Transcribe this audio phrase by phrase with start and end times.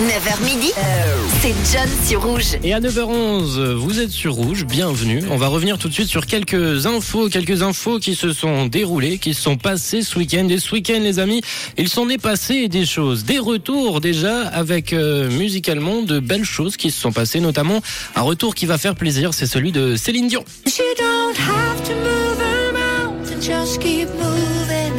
[0.00, 0.72] 9h midi,
[1.40, 2.58] c'est John sur Rouge.
[2.62, 5.22] Et à 9h11, vous êtes sur Rouge, bienvenue.
[5.30, 9.16] On va revenir tout de suite sur quelques infos, quelques infos qui se sont déroulées,
[9.16, 10.46] qui se sont passées ce week-end.
[10.50, 11.40] Et ce week-end, les amis,
[11.78, 16.76] il s'en est passé des choses, des retours déjà avec euh, musicalement de belles choses
[16.76, 17.80] qui se sont passées, notamment
[18.14, 20.44] un retour qui va faire plaisir, c'est celui de Céline Dion.
[20.66, 24.92] You don't have to move around and just keep moving.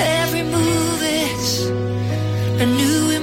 [0.00, 1.70] Every move is
[2.60, 3.15] a new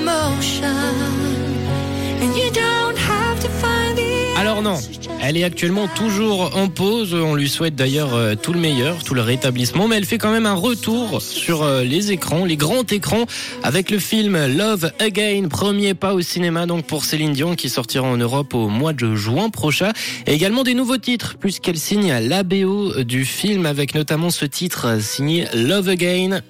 [4.37, 4.77] Alors non,
[5.21, 7.13] elle est actuellement toujours en pause.
[7.13, 10.31] On lui souhaite d'ailleurs euh, tout le meilleur, tout le rétablissement, mais elle fait quand
[10.31, 13.25] même un retour sur euh, les écrans, les grands écrans,
[13.63, 18.05] avec le film Love Again, premier pas au cinéma donc pour Céline Dion qui sortira
[18.05, 19.93] en Europe au mois de juin prochain.
[20.27, 24.99] Et également des nouveaux titres puisqu'elle signe l'ABO du film avec notamment ce titre euh,
[24.99, 26.41] signé Love Again.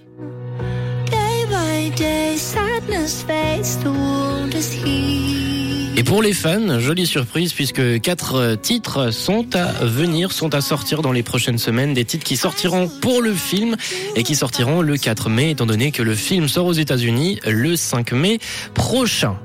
[5.96, 10.62] Et pour les fans, jolie surprise puisque quatre euh, titres sont à venir, sont à
[10.62, 13.76] sortir dans les prochaines semaines, des titres qui sortiront pour le film
[14.16, 17.76] et qui sortiront le 4 mai étant donné que le film sort aux États-Unis le
[17.76, 18.40] 5 mai
[18.74, 19.38] prochain.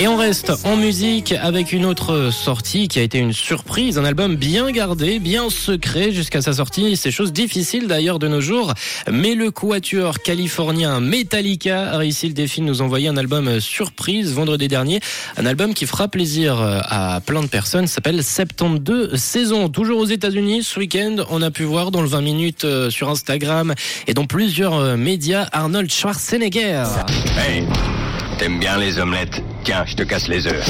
[0.00, 4.04] Et on reste en musique avec une autre sortie qui a été une surprise, un
[4.04, 6.96] album bien gardé, bien secret jusqu'à sa sortie.
[6.96, 8.74] C'est chose difficile d'ailleurs de nos jours,
[9.10, 14.32] mais le quatuor californien Metallica a réussi le défi de nous envoyer un album surprise
[14.34, 15.00] vendredi dernier,
[15.36, 19.68] un album qui fera plaisir à plein de personnes, s'appelle 72 saisons.
[19.68, 23.08] Toujours aux États-Unis, ce week-end, on a pu voir dans le 20 minutes euh, sur
[23.08, 23.74] Instagram
[24.06, 26.84] et dans plusieurs euh, médias Arnold Schwarzenegger.
[27.36, 27.64] Hey,
[28.38, 29.42] t'aimes bien les omelettes?
[29.68, 30.66] Tiens, je te casse les œufs.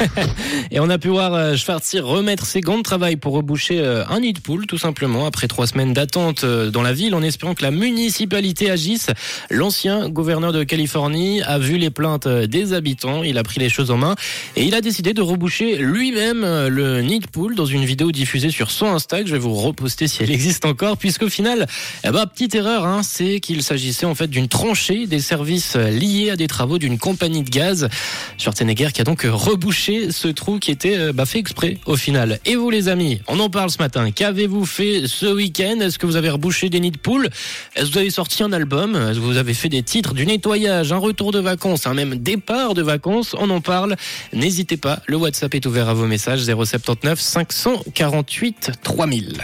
[0.70, 4.04] Et on a pu voir euh, Schwarzi remettre ses gants de travail pour reboucher euh,
[4.08, 7.22] un nid de poule, tout simplement, après trois semaines d'attente euh, dans la ville, en
[7.22, 9.10] espérant que la municipalité agisse.
[9.50, 13.90] L'ancien gouverneur de Californie a vu les plaintes des habitants, il a pris les choses
[13.90, 14.14] en main
[14.56, 18.50] et il a décidé de reboucher lui-même le nid de poule dans une vidéo diffusée
[18.50, 21.66] sur son Insta, je vais vous reposter si elle existe encore, puisqu'au final,
[22.04, 26.30] eh ben, petite erreur, hein, c'est qu'il s'agissait en fait d'une tranchée des services liés
[26.30, 27.89] à des travaux d'une compagnie de gaz.
[28.38, 32.38] Schwarzenegger qui a donc rebouché ce trou qui était euh, bah, fait exprès au final.
[32.46, 34.10] Et vous les amis, on en parle ce matin.
[34.10, 35.80] Qu'avez-vous fait ce week-end?
[35.80, 37.28] Est-ce que vous avez rebouché des nids de poules?
[37.76, 38.96] Est-ce que vous avez sorti un album?
[38.96, 42.16] Est-ce que vous avez fait des titres, du nettoyage, un retour de vacances, un même
[42.16, 43.34] départ de vacances?
[43.38, 43.96] On en parle.
[44.32, 49.40] N'hésitez pas, le WhatsApp est ouvert à vos messages 079 548 3000.